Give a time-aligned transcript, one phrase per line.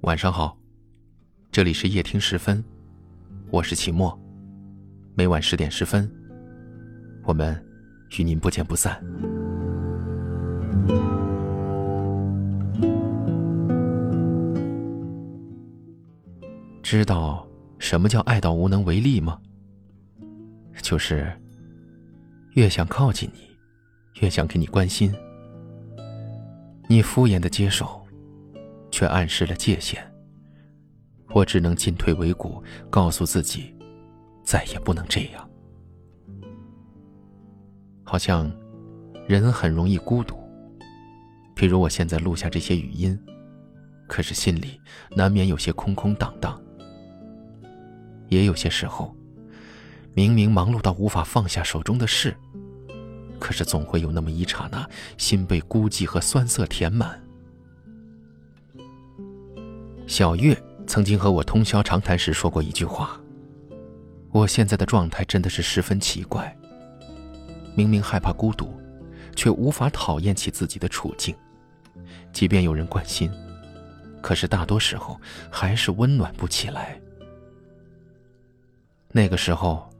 [0.00, 0.58] 晚上好，
[1.52, 2.64] 这里是夜听十分，
[3.50, 4.18] 我是齐墨。
[5.14, 6.10] 每晚十点十分，
[7.22, 7.64] 我们
[8.18, 9.00] 与您不见不散。
[16.82, 17.46] 知道
[17.78, 19.38] 什么叫爱到无能为力吗？
[20.82, 21.32] 就是
[22.54, 23.56] 越想靠近你，
[24.20, 25.12] 越想给你关心，
[26.88, 28.02] 你敷衍的接受。
[28.94, 30.00] 却暗示了界限。
[31.30, 33.74] 我只能进退维谷，告诉自己，
[34.44, 35.50] 再也不能这样。
[38.04, 38.48] 好像
[39.26, 40.36] 人很容易孤独。
[41.56, 43.18] 比如我现在录下这些语音，
[44.06, 44.80] 可是心里
[45.16, 46.56] 难免有些空空荡荡。
[48.28, 49.12] 也有些时候，
[50.12, 52.36] 明明忙碌到无法放下手中的事，
[53.44, 57.22] 可是总会有那么一刹那，心被孤寂和酸涩填满。
[60.06, 63.20] 小月曾经和我通宵长谈时说过一句话
[64.32, 66.56] ：“我现在的状态真的是十分奇怪。
[67.74, 68.80] 明明害怕孤独，
[69.36, 71.36] 却无法讨厌起自己的处境。
[72.32, 73.30] 即便有人关心，
[74.22, 76.98] 可是大多时候还是温暖不起来。
[79.12, 79.90] 那个时候，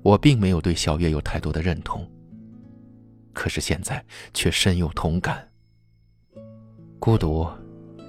[0.00, 2.10] 我并没有对小月有太多的认同。
[3.34, 5.46] 可是现在却深有同感。
[6.98, 7.46] 孤独。”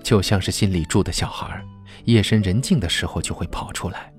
[0.05, 1.65] 就像是心里住的小孩，
[2.03, 4.13] 夜深人静的时候就会跑出来。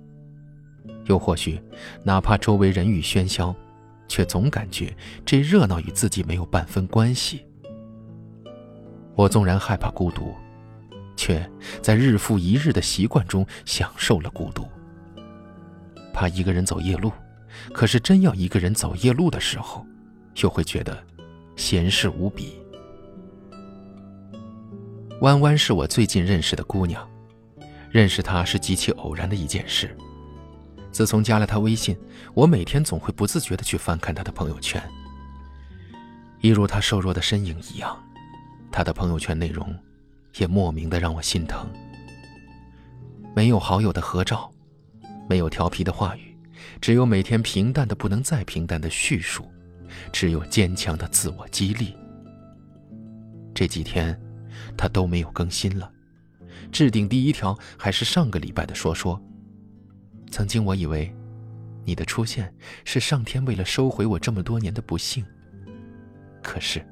[1.04, 1.62] 又或许，
[2.02, 3.54] 哪怕周围人语喧嚣，
[4.08, 4.92] 却总感觉
[5.24, 7.46] 这热闹与自己没有半分关系。
[9.14, 10.34] 我纵然害怕孤独，
[11.16, 11.48] 却
[11.80, 14.66] 在日复一日的习惯中享受了孤独。
[16.12, 17.12] 怕一个人走夜路，
[17.72, 19.86] 可是真要一个人走夜路的时候，
[20.42, 21.02] 又会觉得
[21.56, 22.60] 闲适无比。
[25.20, 27.08] 弯弯是我最近认识的姑娘，
[27.90, 29.96] 认识她是极其偶然的一件事。
[30.92, 31.96] 自从加了她微信，
[32.34, 34.82] 我每天总会不自觉地去翻看她的朋友圈。
[36.40, 37.98] 一如她瘦弱的身影一样，
[38.70, 39.74] 她的朋友圈内容
[40.36, 41.66] 也莫名的让我心疼。
[43.34, 44.50] 没有好友的合照，
[45.28, 46.36] 没有调皮的话语，
[46.80, 49.50] 只有每天平淡的不能再平淡的叙述，
[50.12, 51.96] 只有坚强的自我激励。
[53.54, 54.18] 这几天。
[54.76, 55.90] 他都没有更新了，
[56.72, 59.20] 置顶第一条还是上个礼拜的说说。
[60.30, 61.14] 曾经我以为，
[61.84, 62.52] 你的出现
[62.84, 65.24] 是上天为了收回我这么多年的不幸。
[66.42, 66.84] 可是，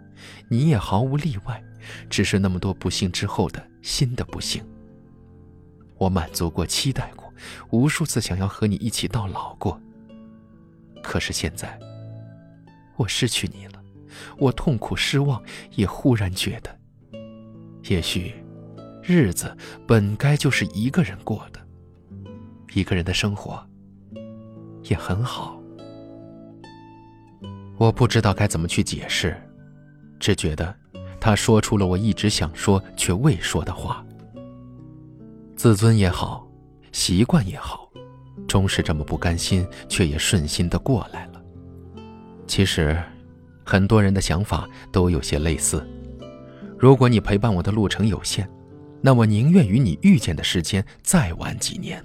[0.49, 1.63] 你也毫无例外，
[2.09, 4.65] 只是那么多不幸之后的新的不幸。
[5.97, 7.33] 我满足过，期待过，
[7.71, 9.81] 无数次想要和你一起到老过。
[11.03, 11.79] 可是现在，
[12.97, 13.83] 我失去你了，
[14.39, 15.43] 我痛苦失望，
[15.75, 16.79] 也忽然觉得。
[17.89, 18.35] 也许，
[19.03, 19.57] 日子
[19.87, 21.61] 本该就是一个人过的，
[22.73, 23.63] 一个人的生活
[24.85, 25.61] 也很好。
[27.77, 29.37] 我不知道该怎么去解释，
[30.21, 30.75] 只觉得
[31.21, 34.05] 他说出了我一直想说却未说的话。
[35.57, 36.49] 自尊也好，
[36.93, 37.91] 习惯也好，
[38.47, 41.34] 终是这么不甘心，却也顺心的过来了。
[42.55, 42.97] 其实，
[43.65, 45.85] 很多人的想法都有些类似。
[46.79, 48.49] 如果你陪伴我的路程有限，
[49.01, 52.01] 那我宁愿与你遇见的时间再晚几年。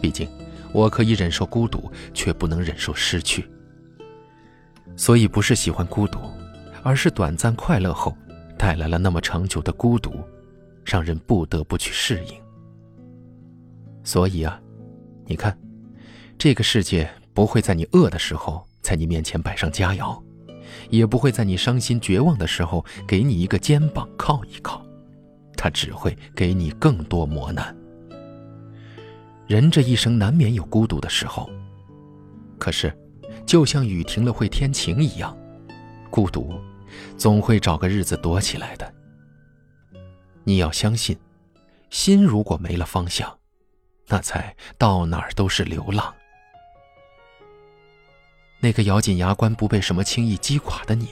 [0.00, 0.28] 毕竟，
[0.72, 3.48] 我可以忍受孤独，却不能忍受失去。
[4.96, 6.18] 所以，不是喜欢孤独，
[6.82, 8.12] 而是短暂快乐后，
[8.58, 10.24] 带来了那么长久的孤独，
[10.84, 12.34] 让人不得不去适应。
[14.02, 14.60] 所以啊，
[15.24, 15.56] 你看，
[16.36, 20.22] 这个世界不会在你饿的时候，在你面前摆上佳肴。
[20.88, 24.84] 也不会在你伤心绝望的时候给你一个肩膀靠一靠，
[25.56, 27.76] 他只会给你更多磨难。
[29.46, 31.50] 人这一生难免有孤独的时候，
[32.58, 32.96] 可是，
[33.44, 35.36] 就像雨停了会天晴一样，
[36.10, 36.54] 孤独
[37.18, 38.94] 总会找个日子躲起来的。
[40.44, 41.18] 你要相信，
[41.90, 43.38] 心如果没了方向，
[44.08, 46.14] 那才到哪儿都是流浪。
[48.62, 51.08] 那个咬紧牙关不被什么轻易击垮的你，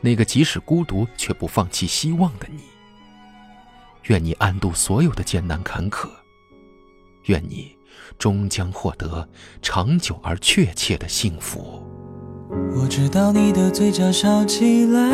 [0.00, 2.60] 那个即使孤独却不放弃希望的你。
[4.04, 6.08] 愿你安度所有的艰难坎坷，
[7.26, 7.76] 愿你
[8.16, 9.28] 终将获得
[9.60, 11.82] 长久而确切的幸福。
[12.76, 15.10] 我知道你的嘴角笑起来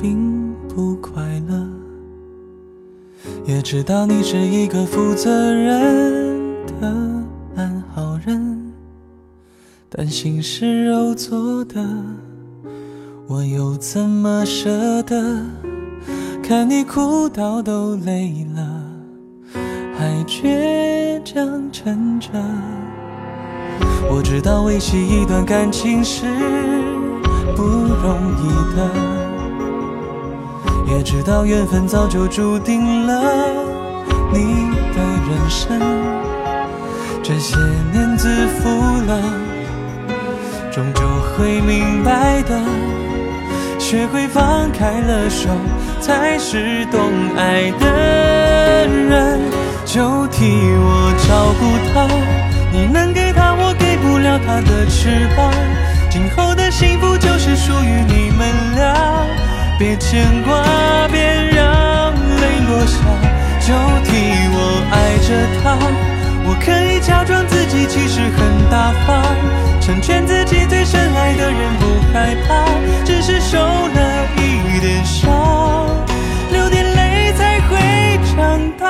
[0.00, 1.68] 并不快乐，
[3.46, 7.25] 也知道你是一个负责任的。
[9.98, 11.82] 但心是肉做的，
[13.26, 15.40] 我又怎么舍得
[16.42, 18.82] 看你哭到都累了，
[19.98, 22.28] 还倔强撑着？
[24.10, 26.26] 我知道维系一段感情是
[27.56, 28.90] 不容易的，
[30.94, 33.22] 也知道缘分早就注定了
[34.30, 34.40] 你
[34.92, 35.80] 的人生。
[37.22, 37.56] 这些
[37.92, 38.28] 年自
[38.58, 38.68] 负
[39.06, 39.45] 了，
[40.76, 42.60] 终究会明白的。
[43.78, 45.48] 学会放开了手，
[46.02, 47.00] 才是懂
[47.34, 49.40] 爱的人。
[49.86, 50.44] 就替
[50.76, 51.64] 我照顾
[51.94, 52.06] 他，
[52.70, 55.50] 你能给他，我给不了他的翅膀。
[56.10, 58.94] 今后的幸福就是属于你们俩，
[59.78, 60.62] 别牵挂，
[61.10, 61.22] 别
[61.56, 62.98] 让泪落下。
[63.60, 63.72] 就
[64.04, 64.12] 替
[64.52, 65.32] 我爱着
[65.62, 65.78] 他，
[66.44, 69.24] 我可以假装自己其实很大方，
[69.80, 72.64] 成全自己深爱的人，不害怕，
[73.04, 75.26] 只是受了一点伤，
[76.52, 77.76] 流点泪才会
[78.36, 78.84] 长大。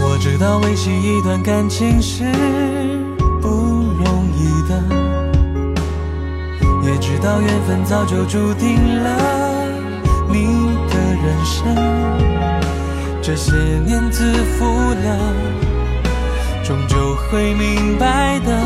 [0.00, 2.24] 我知道维系一段感情是
[7.22, 9.64] 道缘分早就注定了
[10.28, 11.76] 你的人生。
[13.22, 13.52] 这些
[13.86, 15.16] 年自负了，
[16.64, 18.58] 终究会明白的。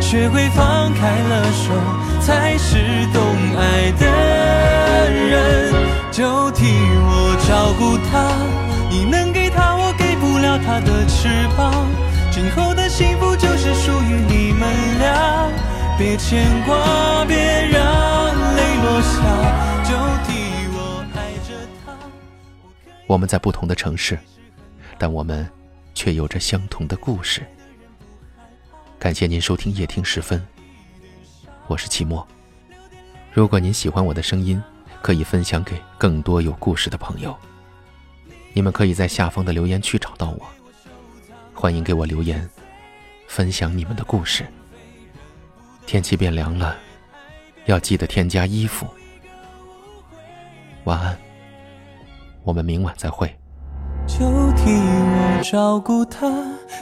[0.00, 1.72] 学会放开了手，
[2.20, 2.76] 才是
[3.12, 3.22] 懂
[3.56, 4.06] 爱的
[5.12, 5.72] 人。
[6.10, 6.64] 就替
[6.98, 8.34] 我照顾他，
[8.90, 11.86] 你能给他，我给不了他的翅膀。
[12.32, 15.48] 今后的幸福就是属于你们俩，
[15.98, 17.36] 别牵挂，别
[17.68, 19.82] 让泪落下。
[19.82, 19.94] 就
[20.26, 21.96] 替我爱着他。
[23.06, 24.18] 我们在不同的城市，
[24.98, 25.48] 但我们
[25.94, 27.42] 却有着相同的故事。
[28.98, 30.46] 感谢您收听夜听时分，
[31.66, 32.26] 我是齐墨。
[33.32, 34.62] 如果您喜欢我的声音，
[35.00, 37.34] 可以分享给更多有故事的朋友。
[38.52, 40.46] 你们可以在下方的留言区找到我，
[41.54, 42.46] 欢迎给我留言，
[43.28, 44.46] 分享你们的故事。
[45.86, 46.76] 天气变凉了，
[47.66, 48.86] 要记得添加衣服。
[50.84, 51.16] 晚安，
[52.42, 53.32] 我们明晚再会。
[54.06, 54.18] 就
[54.52, 56.28] 替我照顾他，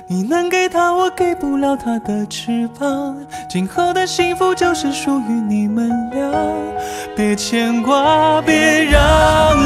[0.08, 3.16] 你能给他，我给不了他的翅膀。
[3.48, 6.30] 今后的幸福就是属于你们俩，
[7.14, 9.00] 别牵挂，别让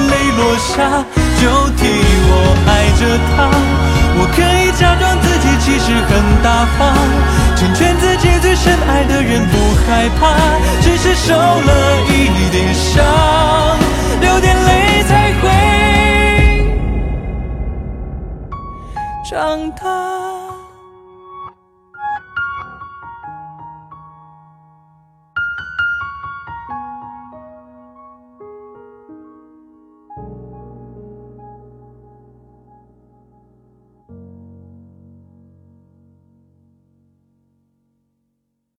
[0.08, 1.04] 泪落下。
[1.40, 1.86] 就替
[2.30, 2.32] 我
[2.66, 3.50] 爱着他，
[4.18, 6.94] 我可以假装自己其实很大方，
[9.98, 10.36] 害怕，
[10.80, 13.04] 只是受了一点伤，
[14.20, 15.50] 流点泪才会。
[19.28, 20.17] 长大。